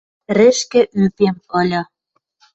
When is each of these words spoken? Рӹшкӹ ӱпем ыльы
Рӹшкӹ 0.37 0.81
ӱпем 1.03 1.35
ыльы 1.59 1.81